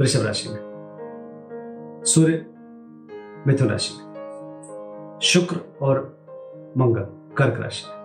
[0.00, 0.58] वृषभ राशि में।
[2.06, 2.46] सूर्य
[3.46, 4.14] मिथुन राशि में।
[5.22, 6.18] शुक्र और
[6.78, 8.04] मंगल कर्क राशि में।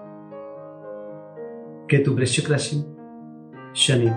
[1.92, 3.00] केतु वृश्चिक राशि में।
[3.76, 4.10] शनि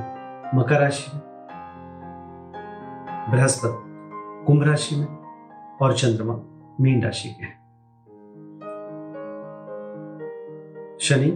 [0.59, 1.23] मकर राशि में।
[3.31, 3.89] बृहस्पति
[4.47, 5.07] कुंभ राशि में
[5.83, 6.35] और चंद्रमा
[6.81, 7.63] मीन राशि के हैं।
[11.01, 11.31] शनि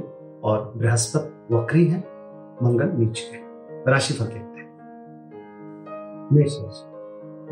[0.45, 1.99] और बृहस्पति वक्री है,
[2.63, 3.37] मंगल नीच के
[3.91, 4.56] राशिफल देखते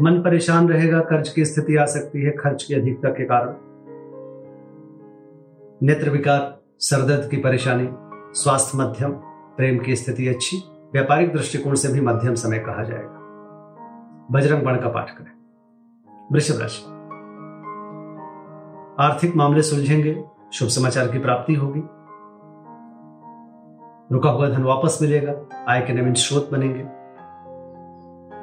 [0.01, 3.55] मन परेशान रहेगा, कर्ज की स्थिति आ सकती है, खर्च की अधिकता के कारण।
[5.83, 7.89] नेत्र विकार, सरदर्द की परेशानी,
[8.35, 9.11] स्वास्थ्य मध्यम,
[9.57, 10.57] प्रेम की स्थिति अच्छी,
[10.93, 13.21] व्यापारिक दृष्टिकोण से भी मध्यम समय कहा जाएगा।
[14.31, 15.31] बजरंग बाण का पाठ करें।
[16.33, 16.85] वृषभ राशि।
[19.03, 21.81] आर्थिक मामले सुलझेंगे, शुभ समाचार की प्राप्ति होगी।
[24.15, 27.04] रुका हुआ धन वापस मिलेगा, आय के नवीन स्रोत बनेंगे।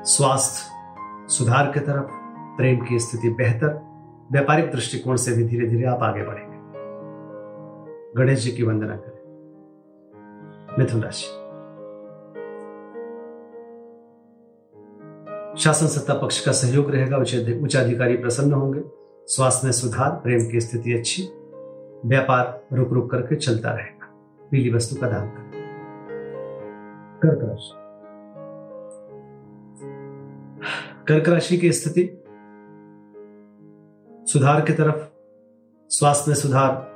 [0.03, 0.69] स्वास्थ्य,
[1.33, 2.05] सुधार की तरफ़,
[2.57, 3.81] प्रेम की स्थिति बेहतर,
[4.31, 6.57] व्यापारिक दृष्टिकोण से भी धीरे धीरे आप आगे बढ़ेंगे।
[8.17, 9.21] गणेश जी की वंदना करें।
[10.79, 11.25] मिथुन राशि।
[15.63, 18.81] शासन सत्ता पक्ष का सहयोग रहेगा, उच्च अधिकारी प्रसन्न होंगे।
[19.27, 21.23] स्वास्थ्य में सुधार, प्रेम की स्थिति अच्छी,
[22.05, 24.07] व्यापार रुक रुक करके चलता रहेगा।
[24.51, 25.51] पीली वस्तु का दान करें।
[27.23, 27.80] कर्क राशि।
[31.07, 32.23] कर्क राशि की स्थिति,
[34.31, 35.07] सुधार की तरफ़,
[35.89, 36.87] स्वास्थ्य में सुधार,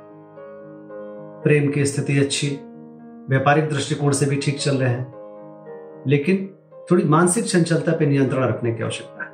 [1.44, 2.60] प्रेम की स्थिति अच्छी,
[3.28, 5.12] व्यापारिक दृष्टिकोण से भी ठीक चल रहे हैं,
[6.06, 6.54] लेकिन
[6.90, 9.30] थोड़ी मानसिक चंचलता पर नियंत्रण रखने की आवश्यकता है।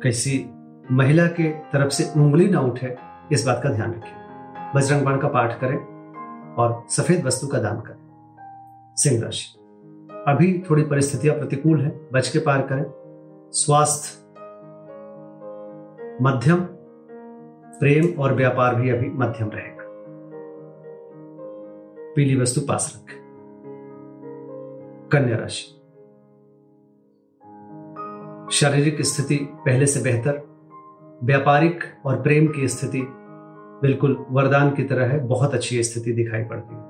[0.00, 0.50] कैसी
[0.90, 2.96] महिला के तरफ़ से उंगली ना उठे,
[3.32, 5.76] इस बात का ध्यान रखें। बजरंग बाण का पाठ करें
[6.54, 7.98] और सफ़ेद वस्तु का दान करें।
[8.96, 9.67] सिंह राशि।
[10.28, 12.84] अभी थोड़ी परिस्थितियाँ प्रतिकूल है, बच के पार करें।
[13.52, 14.24] स्वास्थ्य,
[16.22, 16.58] मध्यम,
[17.80, 19.84] प्रेम और व्यापार भी अभी मध्यम रहेगा।
[22.16, 23.18] पीली वस्तु पास रखें।
[25.12, 25.74] कन्या राशि।
[28.56, 30.42] शारीरिक स्थिति पहले से बेहतर,
[31.24, 33.06] व्यापारिक और प्रेम की स्थिति
[33.82, 36.80] बिल्कुल वरदान की तरह है, बहुत अच्छी स्थिति दिखाई पड़ती है।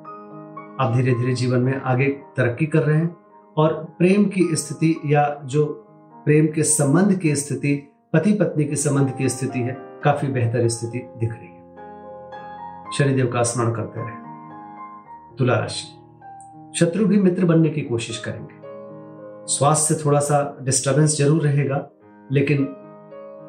[0.81, 2.07] आप धीरे धीरे जीवन में आगे
[2.37, 3.28] तरक्की कर रहे हैं।
[3.59, 5.67] और प्रेम की स्थिति या जो
[6.25, 10.99] प्रेम के संबंध की स्थिति पति पत्नी के संबंध की स्थिति है, काफ़ी बेहतर स्थिति
[10.99, 11.59] दिख रही है।
[12.93, 15.87] शनिदेव का स्मरण करते रहे। तुला राशि।
[16.79, 18.59] शत्रु भी मित्र बनने की कोशिश करेंगे।
[19.47, 21.91] स्वास्थ्य से थोड़ा सा डिस्टरबेंस ज़रूर रहेगा,
[22.33, 22.63] लेकिन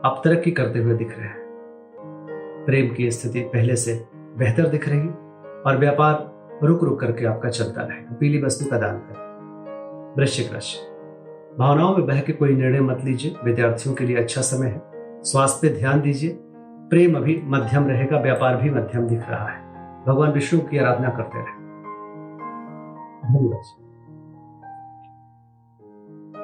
[0.06, 1.38] आप तरक्की करते हुए दिख रहे हैं।
[2.66, 4.06] प्रेम की स्थिति पहले से
[4.38, 5.08] बेहतर दिख रही
[5.62, 6.32] और व्यापार
[6.64, 9.29] रुक रुक करके आपका चलता रहेगा। पीली वस्तु का दान करें।
[10.20, 10.78] वृश्चिक राशि।
[11.60, 14.82] भावनाओं में बह के कोई निर्णय मत लीजिए। विद्यार्थियों के लिए अच्छा समय है।
[15.24, 16.38] स्वास्थ्य पे ध्यान दीजिए।
[16.90, 19.70] प्रेम अभी मध्यम रहेगा, व्यापार भी मध्यम दिख रहा है।
[20.06, 21.60] भगवान विष्णु की आराधना करते रहे।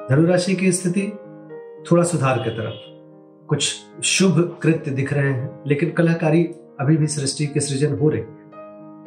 [0.08, 1.12] धनुराशि। की स्थिति
[1.90, 2.74] थोड़ा सुधार की तरफ़।
[3.46, 6.44] कुछ शुभ कृत्य दिख रहे हैं, लेकिन कलाकारी
[6.80, 8.26] अभी भी सृष्टि के सृजन हो रही है।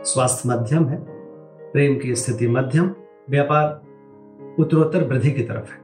[0.03, 1.05] स्वास्थ्य मध्यम है।
[1.71, 2.95] प्रेम की स्थिति मध्यम।
[3.29, 3.88] व्यापार
[4.59, 5.79] उत्तरोत्तर वृद्धि की तरफ़ है।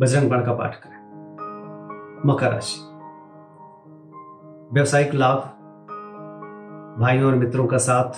[0.00, 0.96] बजरंग बाण का पाठ करें।
[2.26, 2.80] मकर राशि।
[4.72, 5.38] व्यवसायिक लाभ,
[7.00, 8.10] भाइयों और मित्रों का साथ,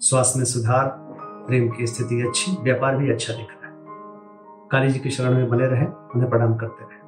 [0.00, 0.86] स्वास्थ्य में सुधार,
[1.46, 3.76] प्रेम की स्थिति अच्छी, व्यापार भी अच्छा दिख रहा है।
[4.70, 7.00] काली जी की शरण में बने रहे, उन्हें प्रणाम करते रहे।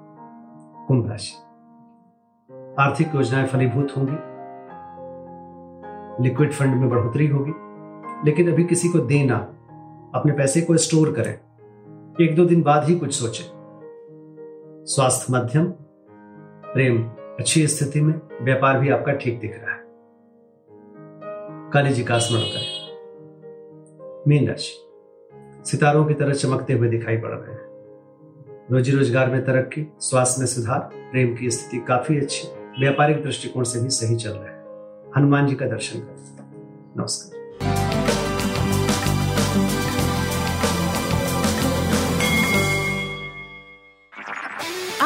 [0.86, 1.36] कुंभ राशि।
[2.82, 4.30] आर्थिक योजनाएँ फलीभूत होंगी।
[6.22, 7.52] लिक्विड फंड में बढ़ोतरी होगी,
[8.24, 9.46] लेकिन अभी किसी को देना
[10.14, 11.34] अपने पैसे को स्टोर करें।
[12.24, 13.44] एक दो दिन बाद ही कुछ सोचें।
[14.86, 15.64] स्वास्थ्य मध्यम,
[16.72, 19.84] प्रेम अच्छी स्थिति में, व्यापार भी आपका ठीक दिख रहा है।
[21.72, 22.80] काली जी का स्मरण करें।
[24.28, 24.86] मीन राशि।
[25.70, 27.70] सितारों की तरह चमकते हुए दिखाई पड़ रहे हैं।
[28.70, 32.48] रोजी रोज़गार में तरक्की, स्वास्थ्य में सुधार, प्रेम की स्थिति काफ़ी अच्छी,
[32.80, 34.64] व्यापारिक दृष्टिकोण से भी सही चल रहा है।
[35.16, 36.20] हनुमान जी का दर्शन करें।
[36.96, 37.39] नमस्कार।